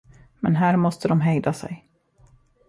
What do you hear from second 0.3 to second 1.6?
Men här måste de hejda